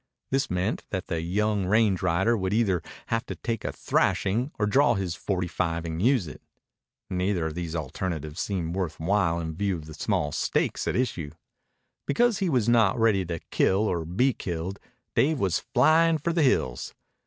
This 0.31 0.49
meant 0.49 0.83
that 0.89 1.09
the 1.09 1.21
young 1.21 1.67
range 1.67 2.01
rider 2.01 2.35
would 2.35 2.53
either 2.53 2.81
have 3.09 3.23
to 3.27 3.35
take 3.35 3.63
a 3.63 3.71
thrashing 3.71 4.49
or 4.57 4.65
draw 4.65 4.95
his 4.95 5.13
forty 5.13 5.45
five 5.45 5.85
and 5.85 6.01
use 6.01 6.25
it. 6.25 6.41
Neither 7.11 7.45
of 7.45 7.53
these 7.53 7.75
alternatives 7.75 8.41
seemed 8.41 8.75
worth 8.75 8.99
while 8.99 9.39
in 9.39 9.53
view 9.55 9.75
of 9.77 9.85
the 9.85 9.93
small 9.93 10.31
stakes 10.31 10.87
at 10.87 10.95
issue. 10.95 11.29
Because 12.07 12.39
he 12.39 12.49
was 12.49 12.67
not 12.67 12.97
ready 12.99 13.23
to 13.25 13.41
kill 13.51 13.83
or 13.87 14.03
be 14.03 14.33
killed, 14.33 14.79
Dave 15.15 15.37
was 15.39 15.59
flying 15.59 16.17
for 16.17 16.33
the 16.33 16.41
hills. 16.41 16.95